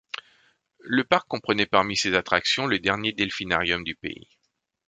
Le 0.79 1.03
parc 1.03 1.27
comprenait 1.27 1.67
parmi 1.67 1.95
ses 1.95 2.15
attractions 2.15 2.65
le 2.65 2.79
dernier 2.79 3.13
delphinarium 3.13 3.83
du 3.83 3.93
pays. 3.93 4.27